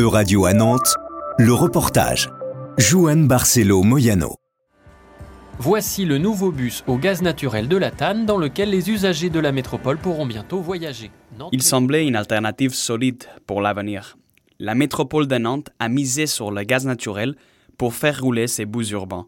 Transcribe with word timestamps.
E-Radio 0.00 0.46
à 0.46 0.54
Nantes, 0.54 0.94
le 1.36 1.52
reportage. 1.52 2.30
Juan 2.78 3.28
Barcelo 3.28 3.82
Moyano. 3.82 4.36
Voici 5.58 6.06
le 6.06 6.16
nouveau 6.16 6.52
bus 6.52 6.82
au 6.86 6.96
gaz 6.96 7.20
naturel 7.20 7.68
de 7.68 7.76
la 7.76 7.90
Tanne 7.90 8.24
dans 8.24 8.38
lequel 8.38 8.70
les 8.70 8.88
usagers 8.88 9.28
de 9.28 9.38
la 9.38 9.52
métropole 9.52 9.98
pourront 9.98 10.24
bientôt 10.24 10.62
voyager. 10.62 11.10
Il 11.52 11.62
semblait 11.62 12.06
une 12.06 12.16
alternative 12.16 12.72
solide 12.72 13.24
pour 13.46 13.60
l'avenir. 13.60 14.16
La 14.58 14.74
métropole 14.74 15.26
de 15.26 15.36
Nantes 15.36 15.68
a 15.78 15.90
misé 15.90 16.26
sur 16.26 16.50
le 16.50 16.62
gaz 16.62 16.86
naturel 16.86 17.36
pour 17.76 17.92
faire 17.92 18.22
rouler 18.22 18.46
ses 18.46 18.64
bus 18.64 18.90
urbains. 18.92 19.26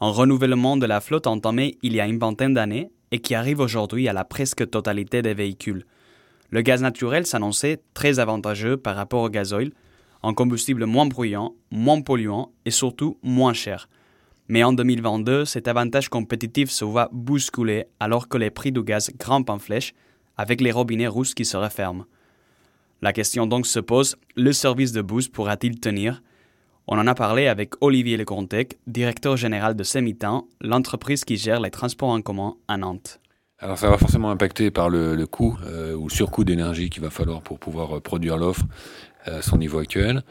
Un 0.00 0.10
renouvellement 0.10 0.76
de 0.76 0.86
la 0.86 1.00
flotte 1.00 1.26
entamé 1.26 1.76
il 1.82 1.92
y 1.92 2.00
a 2.00 2.06
une 2.06 2.20
vingtaine 2.20 2.54
d'années 2.54 2.92
et 3.10 3.18
qui 3.18 3.34
arrive 3.34 3.58
aujourd'hui 3.58 4.08
à 4.08 4.12
la 4.12 4.24
presque 4.24 4.70
totalité 4.70 5.22
des 5.22 5.34
véhicules. 5.34 5.84
Le 6.50 6.62
gaz 6.62 6.82
naturel 6.82 7.26
s'annonçait 7.26 7.80
très 7.94 8.20
avantageux 8.20 8.76
par 8.76 8.94
rapport 8.94 9.22
au 9.22 9.28
gasoil, 9.28 9.72
un 10.24 10.34
combustible 10.34 10.86
moins 10.86 11.06
bruyant, 11.06 11.54
moins 11.70 12.00
polluant 12.00 12.52
et 12.64 12.70
surtout 12.70 13.18
moins 13.22 13.52
cher. 13.52 13.88
Mais 14.48 14.62
en 14.62 14.72
2022, 14.72 15.44
cet 15.44 15.68
avantage 15.68 16.08
compétitif 16.08 16.70
se 16.70 16.84
voit 16.84 17.08
bousculé 17.12 17.86
alors 18.00 18.28
que 18.28 18.38
les 18.38 18.50
prix 18.50 18.72
du 18.72 18.82
gaz 18.82 19.10
grimpent 19.18 19.50
en 19.50 19.58
flèche 19.58 19.94
avec 20.36 20.60
les 20.60 20.72
robinets 20.72 21.08
russes 21.08 21.34
qui 21.34 21.44
se 21.44 21.56
referment. 21.56 22.06
La 23.02 23.12
question 23.12 23.46
donc 23.46 23.66
se 23.66 23.80
pose, 23.80 24.16
le 24.34 24.52
service 24.52 24.92
de 24.92 25.02
boost 25.02 25.32
pourra-t-il 25.32 25.78
tenir? 25.78 26.22
On 26.86 26.98
en 26.98 27.06
a 27.06 27.14
parlé 27.14 27.46
avec 27.46 27.74
Olivier 27.82 28.16
Lecontec, 28.16 28.78
directeur 28.86 29.36
général 29.36 29.74
de 29.74 29.84
Semitan, 29.84 30.48
l'entreprise 30.60 31.24
qui 31.24 31.36
gère 31.36 31.60
les 31.60 31.70
transports 31.70 32.10
en 32.10 32.20
commun 32.20 32.56
à 32.68 32.76
Nantes. 32.76 33.20
Alors 33.64 33.78
ça 33.78 33.88
va 33.88 33.96
forcément 33.96 34.30
impacter 34.30 34.70
par 34.70 34.90
le, 34.90 35.26
coût 35.26 35.56
euh, 35.64 35.94
ou 35.94 36.08
le 36.08 36.10
surcoût 36.10 36.44
d'énergie 36.44 36.90
qu'il 36.90 37.02
va 37.02 37.08
falloir 37.08 37.40
pour 37.40 37.58
pouvoir 37.58 37.96
euh, 37.96 38.00
produire 38.00 38.36
l'offre 38.36 38.66
à 39.24 39.40
son 39.40 39.56
niveau 39.56 39.78
actuel. 39.78 40.22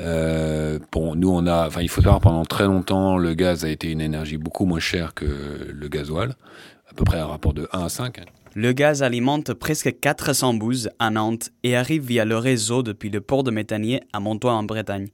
Euh, 0.00 0.80
bon, 0.90 1.14
nous 1.14 1.30
on 1.30 1.46
a, 1.46 1.68
enfin 1.68 1.80
il 1.82 1.88
faut 1.88 2.02
savoir 2.02 2.20
pendant 2.20 2.44
très 2.44 2.64
longtemps 2.64 3.18
le 3.18 3.34
gaz 3.34 3.64
a 3.64 3.68
été 3.68 3.88
une 3.88 4.00
énergie 4.00 4.36
beaucoup 4.36 4.64
moins 4.64 4.80
chère 4.80 5.14
que 5.14 5.24
le 5.72 5.88
gasoil, 5.88 6.34
à 6.90 6.94
peu 6.94 7.04
près 7.04 7.20
un 7.20 7.26
rapport 7.26 7.54
de 7.54 7.68
1 7.72 7.84
à 7.84 7.88
5. 7.88 8.20
Le 8.56 8.72
gaz 8.72 9.04
alimente 9.04 9.54
presque 9.54 10.00
400 10.00 10.54
bouses 10.54 10.90
à 10.98 11.10
Nantes 11.10 11.50
et 11.62 11.76
arrive 11.76 12.02
via 12.02 12.24
le 12.24 12.36
réseau 12.36 12.82
depuis 12.82 13.10
le 13.10 13.20
port 13.20 13.44
de 13.44 13.52
Métanier 13.52 14.00
à 14.12 14.18
Montois 14.18 14.54
en 14.54 14.64
Bretagne. 14.64 15.10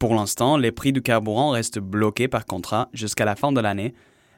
Pour 0.00 0.16
l'instant, 0.16 0.56
les 0.56 0.72
prix 0.72 0.92
du 0.92 1.02
carburant 1.02 1.50
restent 1.50 1.78
bloqués 1.78 2.26
par 2.26 2.46
contrat 2.46 2.88
jusqu'à 2.92 3.24
la 3.24 3.36
fin 3.36 3.52
de 3.52 3.60
l'année 3.60 3.94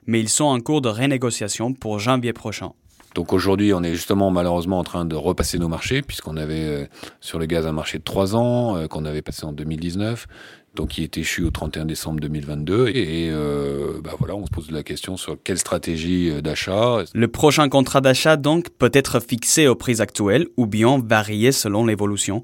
mais 0.07 0.21
ils 0.21 0.29
sont 0.29 0.45
en 0.45 0.61
cours 0.61 0.81
de 0.81 0.89
renégociation 0.89 1.73
pour 1.73 1.99
janvier 1.99 2.33
prochain. 2.33 2.73
Donc 3.15 3.33
aujourd'hui, 3.33 3.75
on 3.75 3.83
est 3.83 3.95
justement 3.95 4.31
malheureusement 4.31 4.79
en 4.79 4.85
train 4.85 5.05
de 5.05 5.15
repasser 5.15 5.59
nos 5.59 5.69
marchés, 5.69 6.03
puisqu'on 6.03 6.37
avait 6.37 6.65
euh, 6.65 6.87
sur 7.21 7.39
le 7.39 7.47
gaz 7.47 7.67
un 7.67 7.73
marché 7.73 7.99
de 7.99 8.05
3 8.05 8.37
ans, 8.37 8.77
euh, 8.77 8.87
qu'on 8.87 9.05
avait 9.05 9.21
passé 9.21 9.45
en 9.45 9.53
2019, 9.53 10.27
donc 10.75 10.91
qui 10.91 11.03
est 11.03 11.19
échu 11.19 11.45
au 11.45 11.51
31 11.51 11.85
décembre 11.85 12.21
2022. 12.21 12.89
Et 12.89 13.29
euh, 13.31 14.01
bah 14.03 14.13
voilà, 14.19 14.35
on 14.35 14.47
se 14.47 14.51
pose 14.51 14.71
la 14.71 14.83
question 14.83 15.19
sur 15.19 15.37
quelle 15.43 15.59
stratégie 15.59 16.41
d'achat. 16.41 17.05
Le 17.13 17.29
prochain 17.29 17.69
contrat 17.69 18.01
d'achat, 18.01 18.37
donc, 18.37 18.71
peut 18.71 18.91
être 18.95 19.21
fixé 19.21 19.67
au 19.69 19.75
prix 19.75 20.01
actuel 20.01 20.47
ou 20.57 20.67
bien 20.67 20.99
varié 21.05 21.53
selon 21.53 21.85
l'évolution. 21.85 22.43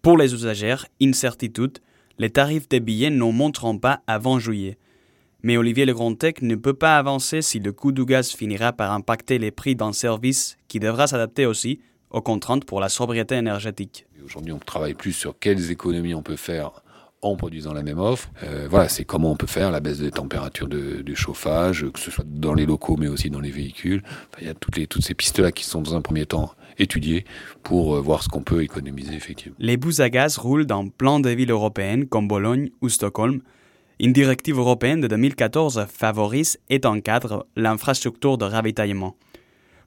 Pour 0.00 0.16
les 0.16 0.32
usagers, 0.32 0.76
incertitude, 1.02 1.80
les 2.18 2.30
tarifs 2.30 2.68
des 2.68 2.80
billets 2.80 3.10
ne 3.10 3.30
monteront 3.30 3.78
pas 3.78 4.00
avant 4.06 4.38
juillet. 4.38 4.78
Mais 5.44 5.56
Olivier 5.56 5.86
Le 5.86 5.94
Tech 6.16 6.34
ne 6.42 6.56
peut 6.56 6.74
pas 6.74 6.98
avancer 6.98 7.42
si 7.42 7.60
le 7.60 7.72
coût 7.72 7.92
du 7.92 8.04
gaz 8.04 8.32
finira 8.32 8.72
par 8.72 8.92
impacter 8.92 9.38
les 9.38 9.52
prix 9.52 9.76
d'un 9.76 9.92
service 9.92 10.56
qui 10.66 10.80
devra 10.80 11.06
s'adapter 11.06 11.46
aussi 11.46 11.80
aux 12.10 12.20
contraintes 12.20 12.64
pour 12.64 12.80
la 12.80 12.88
sobriété 12.88 13.36
énergétique. 13.36 14.06
Aujourd'hui, 14.24 14.52
on 14.52 14.58
travaille 14.58 14.94
plus 14.94 15.12
sur 15.12 15.38
quelles 15.38 15.70
économies 15.70 16.14
on 16.14 16.22
peut 16.22 16.36
faire 16.36 16.82
en 17.22 17.36
produisant 17.36 17.72
la 17.72 17.84
même 17.84 18.00
offre. 18.00 18.30
Euh, 18.42 18.66
voilà, 18.68 18.88
c'est 18.88 19.04
comment 19.04 19.30
on 19.30 19.36
peut 19.36 19.46
faire 19.46 19.70
la 19.70 19.78
baisse 19.78 19.98
des 19.98 20.10
températures 20.10 20.68
de, 20.68 21.04
chauffage, 21.14 21.86
que 21.92 22.00
ce 22.00 22.10
soit 22.10 22.26
dans 22.26 22.54
les 22.54 22.66
locaux 22.66 22.96
mais 22.96 23.08
aussi 23.08 23.30
dans 23.30 23.40
les 23.40 23.50
véhicules. 23.50 24.02
il 24.40 24.46
y 24.46 24.50
a 24.50 24.54
toutes, 24.54 24.76
les, 24.76 24.86
toutes 24.86 25.04
ces 25.04 25.14
pistes-là 25.14 25.52
qui 25.52 25.64
sont 25.64 25.82
dans 25.82 25.94
un 25.94 26.00
premier 26.00 26.26
temps 26.26 26.52
étudiées 26.78 27.24
pour 27.62 27.94
euh, 27.94 28.00
voir 28.00 28.24
ce 28.24 28.28
qu'on 28.28 28.42
peut 28.42 28.62
économiser 28.62 29.14
effectivement. 29.14 29.56
Les 29.60 29.76
bus 29.76 30.00
à 30.00 30.10
gaz 30.10 30.36
roulent 30.36 30.66
dans 30.66 30.88
plein 30.88 31.20
de 31.20 31.30
villes 31.30 31.50
européennes 31.50 32.06
comme 32.06 32.26
Bologne 32.26 32.70
ou 32.82 32.88
Stockholm. 32.88 33.40
Une 34.00 34.12
directive 34.12 34.58
européenne 34.58 35.00
de 35.00 35.08
2014 35.08 35.86
favorise 35.92 36.58
et 36.70 36.80
encadre 36.84 37.46
l'infrastructure 37.56 38.38
de 38.38 38.44
ravitaillement. 38.44 39.16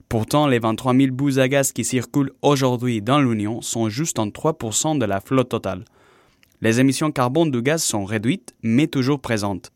Pourtant, 0.09 0.47
les 0.47 0.59
23 0.59 0.93
000 0.93 1.11
bus 1.13 1.37
à 1.37 1.47
gaz 1.47 1.71
qui 1.71 1.85
circulent 1.85 2.33
aujourd'hui 2.41 3.01
dans 3.01 3.21
l'Union 3.21 3.61
sont 3.61 3.87
juste 3.87 4.19
en 4.19 4.27
3% 4.27 4.97
de 4.97 5.05
la 5.05 5.21
flotte 5.21 5.47
totale. 5.47 5.85
Les 6.59 6.81
émissions 6.81 7.13
carbone 7.13 7.51
du 7.51 7.61
gaz 7.61 7.81
sont 7.81 8.03
réduites, 8.03 8.53
mais 8.61 8.87
toujours 8.87 9.21
présentes. 9.21 9.71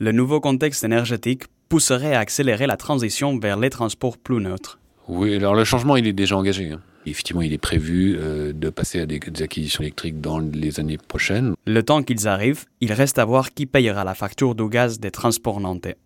Le 0.00 0.10
nouveau 0.10 0.40
contexte 0.40 0.82
énergétique 0.82 1.44
pousserait 1.68 2.16
à 2.16 2.18
accélérer 2.18 2.66
la 2.66 2.76
transition 2.76 3.38
vers 3.38 3.56
les 3.56 3.70
transports 3.70 4.18
plus 4.18 4.40
neutres. 4.40 4.80
Oui, 5.06 5.36
alors 5.36 5.54
le 5.54 5.62
changement, 5.62 5.94
il 5.94 6.08
est 6.08 6.12
déjà 6.12 6.36
engagé. 6.36 6.72
Hein. 6.72 6.80
Effectivement, 7.06 7.42
il 7.42 7.52
est 7.52 7.58
prévu 7.58 8.16
euh, 8.18 8.52
de 8.52 8.68
passer 8.68 9.00
à 9.00 9.06
des, 9.06 9.20
acquisitions 9.40 9.82
électriques 9.82 10.20
dans 10.20 10.38
les 10.38 10.80
années 10.80 10.98
prochaines. 10.98 11.54
Le 11.66 11.82
temps 11.82 12.02
qu'ils 12.02 12.26
arrivent, 12.26 12.64
il 12.80 12.92
reste 12.92 13.18
à 13.18 13.24
voir 13.24 13.54
qui 13.54 13.66
payera 13.66 14.04
la 14.04 14.14
facture 14.14 14.54
du 14.54 14.68
gaz 14.68 14.98
des 14.98 15.12
transports 15.12 15.60
nantais. 15.60 15.96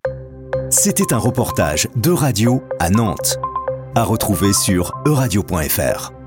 C'était 0.69 1.13
un 1.13 1.17
reportage 1.17 1.87
de 1.95 2.11
radio 2.11 2.63
à 2.79 2.89
Nantes, 2.89 3.37
à 3.95 4.03
retrouver 4.03 4.53
sur 4.53 4.93
euradio.fr. 5.05 6.20